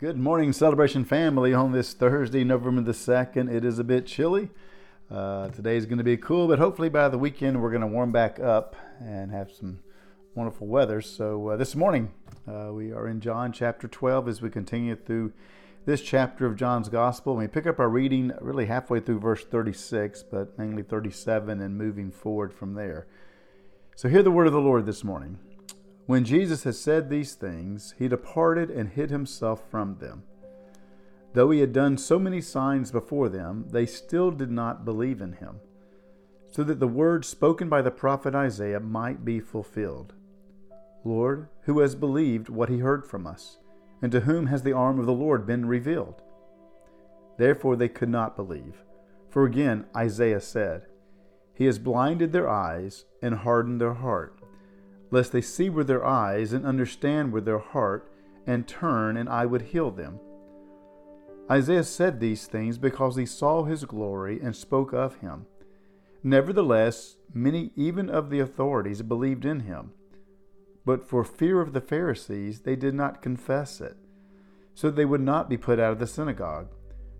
[0.00, 3.52] Good morning, Celebration family, on this Thursday, November the 2nd.
[3.52, 4.48] It is a bit chilly.
[5.10, 7.86] Uh, today is going to be cool, but hopefully by the weekend we're going to
[7.86, 9.80] warm back up and have some
[10.34, 11.02] wonderful weather.
[11.02, 12.12] So uh, this morning
[12.48, 15.34] uh, we are in John chapter 12 as we continue through
[15.84, 17.36] this chapter of John's Gospel.
[17.36, 22.10] We pick up our reading really halfway through verse 36, but mainly 37 and moving
[22.10, 23.06] forward from there.
[23.96, 25.40] So hear the word of the Lord this morning.
[26.10, 30.24] When Jesus had said these things, he departed and hid himself from them.
[31.34, 35.34] Though he had done so many signs before them, they still did not believe in
[35.34, 35.60] him,
[36.50, 40.14] so that the word spoken by the prophet Isaiah might be fulfilled
[41.04, 43.58] Lord, who has believed what he heard from us?
[44.02, 46.22] And to whom has the arm of the Lord been revealed?
[47.38, 48.82] Therefore they could not believe.
[49.28, 50.86] For again Isaiah said,
[51.54, 54.39] He has blinded their eyes and hardened their heart
[55.10, 58.10] lest they see with their eyes and understand with their heart
[58.46, 60.20] and turn, and I would heal them.
[61.50, 65.46] Isaiah said these things because he saw his glory and spoke of him.
[66.22, 69.92] Nevertheless, many even of the authorities believed in him.
[70.84, 73.96] But for fear of the Pharisees, they did not confess it,
[74.74, 76.68] so they would not be put out of the synagogue.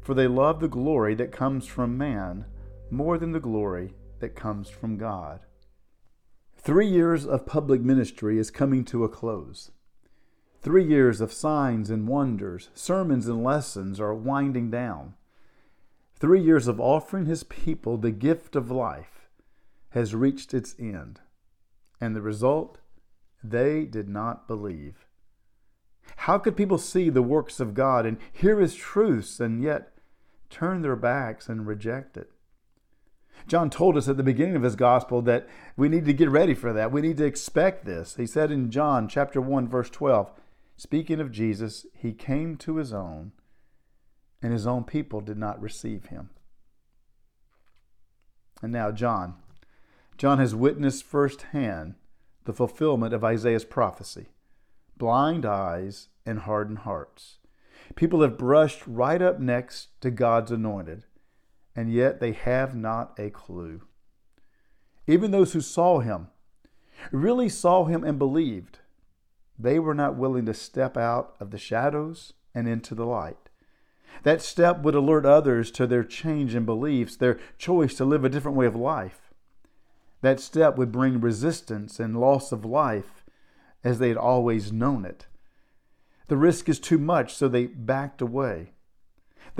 [0.00, 2.46] For they love the glory that comes from man
[2.90, 5.40] more than the glory that comes from God.
[6.62, 9.70] Three years of public ministry is coming to a close.
[10.60, 15.14] Three years of signs and wonders, sermons and lessons are winding down.
[16.16, 19.30] Three years of offering his people the gift of life
[19.92, 21.20] has reached its end.
[21.98, 22.76] And the result?
[23.42, 25.06] They did not believe.
[26.16, 29.96] How could people see the works of God and hear his truths and yet
[30.50, 32.30] turn their backs and reject it?
[33.46, 36.54] John told us at the beginning of his gospel that we need to get ready
[36.54, 36.92] for that.
[36.92, 38.16] We need to expect this.
[38.16, 40.30] He said in John chapter 1 verse 12,
[40.76, 43.32] speaking of Jesus, he came to his own
[44.42, 46.30] and his own people did not receive him.
[48.62, 49.36] And now John.
[50.16, 51.94] John has witnessed firsthand
[52.44, 54.28] the fulfillment of Isaiah's prophecy.
[54.96, 57.38] Blind eyes and hardened hearts.
[57.96, 61.04] People have brushed right up next to God's anointed
[61.80, 63.80] and yet they have not a clue.
[65.06, 66.26] Even those who saw him,
[67.10, 68.80] really saw him and believed,
[69.58, 73.48] they were not willing to step out of the shadows and into the light.
[74.24, 78.28] That step would alert others to their change in beliefs, their choice to live a
[78.28, 79.30] different way of life.
[80.20, 83.24] That step would bring resistance and loss of life
[83.82, 85.28] as they had always known it.
[86.28, 88.72] The risk is too much, so they backed away.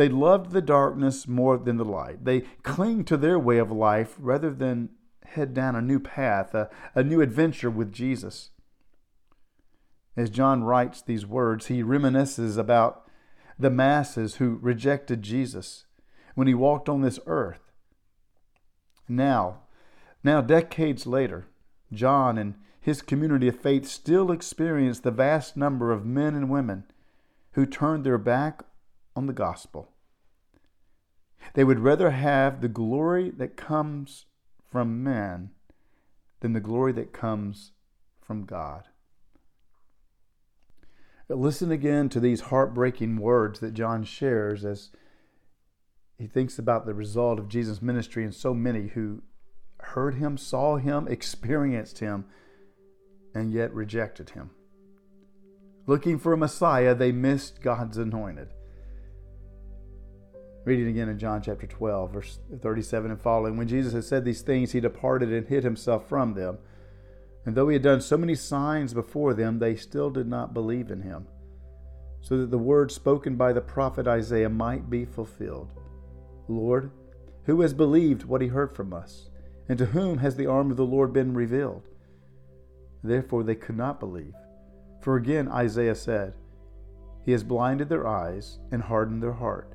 [0.00, 2.24] They loved the darkness more than the light.
[2.24, 4.88] They cling to their way of life rather than
[5.26, 8.48] head down a new path, a, a new adventure with Jesus.
[10.16, 13.10] As John writes these words, he reminisces about
[13.58, 15.84] the masses who rejected Jesus
[16.34, 17.70] when he walked on this earth.
[19.06, 19.64] Now,
[20.24, 21.46] now decades later,
[21.92, 26.84] John and his community of faith still experience the vast number of men and women
[27.52, 28.62] who turned their back
[29.14, 29.92] on the gospel.
[31.54, 34.26] They would rather have the glory that comes
[34.70, 35.50] from man
[36.40, 37.72] than the glory that comes
[38.20, 38.88] from God.
[41.28, 44.90] Listen again to these heartbreaking words that John shares as
[46.18, 49.22] he thinks about the result of Jesus' ministry and so many who
[49.78, 52.26] heard him, saw him, experienced him,
[53.34, 54.50] and yet rejected him.
[55.86, 58.48] Looking for a Messiah, they missed God's anointed.
[60.62, 63.56] Reading again in John chapter 12, verse 37 and following.
[63.56, 66.58] When Jesus had said these things, he departed and hid himself from them.
[67.46, 70.90] And though he had done so many signs before them, they still did not believe
[70.90, 71.26] in him,
[72.20, 75.72] so that the word spoken by the prophet Isaiah might be fulfilled
[76.46, 76.90] Lord,
[77.44, 79.30] who has believed what he heard from us?
[79.66, 81.88] And to whom has the arm of the Lord been revealed?
[83.02, 84.34] Therefore they could not believe.
[85.00, 86.34] For again Isaiah said,
[87.24, 89.74] He has blinded their eyes and hardened their heart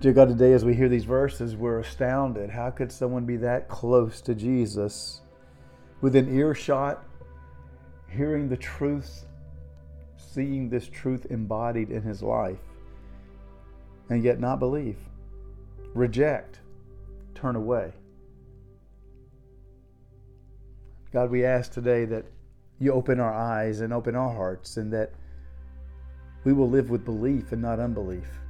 [0.00, 2.48] Dear God, today as we hear these verses, we're astounded.
[2.48, 5.20] How could someone be that close to Jesus
[6.00, 7.04] within earshot,
[8.08, 9.26] hearing the truth,
[10.16, 12.62] seeing this truth embodied in his life,
[14.08, 14.96] and yet not believe,
[15.92, 16.60] reject,
[17.34, 17.92] turn away.
[21.12, 22.24] God, we ask today that
[22.78, 25.12] you open our eyes and open our hearts, and that
[26.44, 28.40] we will live with belief and not unbelief.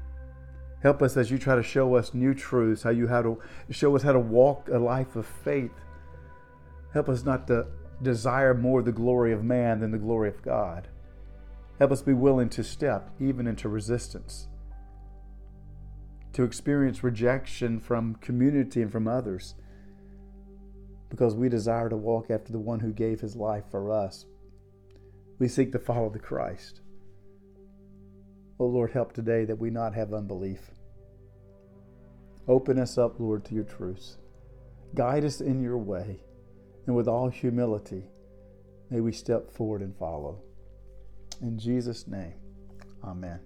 [0.82, 3.38] Help us as you try to show us new truths, how you how to
[3.70, 5.72] show us how to walk a life of faith.
[6.92, 7.66] Help us not to
[8.02, 10.88] desire more the glory of man than the glory of God.
[11.78, 14.48] Help us be willing to step even into resistance,
[16.32, 19.54] to experience rejection from community and from others,
[21.10, 24.24] because we desire to walk after the one who gave his life for us.
[25.38, 26.80] We seek to follow the Christ.
[28.60, 30.60] Oh Lord, help today that we not have unbelief.
[32.46, 34.18] Open us up, Lord, to your truths.
[34.94, 36.20] Guide us in your way,
[36.86, 38.04] and with all humility,
[38.90, 40.42] may we step forward and follow.
[41.40, 42.34] In Jesus' name,
[43.02, 43.40] amen.